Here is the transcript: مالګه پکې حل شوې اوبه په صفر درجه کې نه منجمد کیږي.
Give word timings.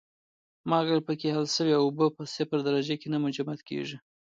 مالګه 0.69 0.97
پکې 1.07 1.27
حل 1.35 1.45
شوې 1.55 1.75
اوبه 1.77 2.05
په 2.15 2.23
صفر 2.35 2.59
درجه 2.67 2.95
کې 3.01 3.07
نه 3.13 3.17
منجمد 3.23 3.59
کیږي. 3.69 3.97